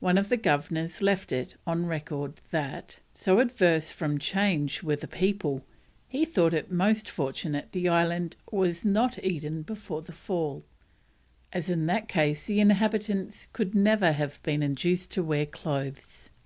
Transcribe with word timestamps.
One 0.00 0.16
of 0.16 0.30
the 0.30 0.38
Governors 0.38 1.02
left 1.02 1.30
it 1.30 1.54
on 1.66 1.84
record 1.84 2.40
that, 2.52 3.00
so 3.12 3.38
averse 3.38 3.92
from 3.92 4.16
change 4.18 4.82
were 4.82 4.96
the 4.96 5.06
people, 5.06 5.62
he 6.08 6.24
thought 6.24 6.54
it 6.54 6.72
most 6.72 7.10
fortunate 7.10 7.72
the 7.72 7.86
island 7.86 8.34
was 8.50 8.82
not 8.82 9.22
Eden 9.22 9.60
before 9.60 10.00
the 10.00 10.12
fall, 10.12 10.64
as 11.52 11.68
in 11.68 11.84
that 11.84 12.08
case 12.08 12.46
the 12.46 12.60
inhabitants 12.60 13.46
could 13.52 13.74
never 13.74 14.12
have 14.12 14.42
been 14.42 14.62
induced 14.62 15.10
to 15.10 15.22
wear 15.22 15.44
clothes. 15.44 16.30